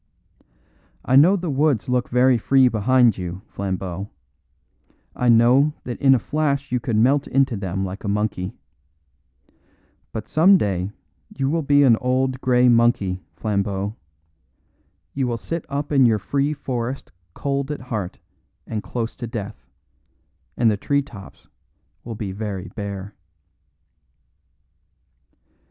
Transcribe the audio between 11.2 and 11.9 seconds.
you will be